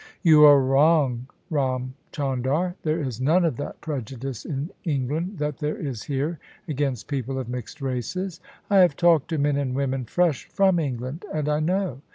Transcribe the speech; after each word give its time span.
""You 0.23 0.45
are 0.45 0.59
wrong, 0.59 1.27
Ram 1.51 1.93
Chandar: 2.11 2.73
there 2.81 2.99
is 2.99 3.21
none 3.21 3.45
of 3.45 3.55
that 3.57 3.81
prejudice 3.81 4.45
in 4.45 4.71
England 4.83 5.37
that 5.37 5.59
there 5.59 5.77
is 5.77 6.01
here 6.01 6.39
against 6.67 7.07
people 7.07 7.37
of 7.37 7.47
mixed 7.47 7.81
races. 7.83 8.39
I 8.67 8.77
have 8.77 8.95
talked 8.95 9.27
to 9.27 9.37
men 9.37 9.57
and 9.57 9.75
women 9.75 10.05
fresh 10.05 10.45
from 10.49 10.79
England, 10.79 11.23
and 11.31 11.47
I 11.47 11.59
know. 11.59 12.01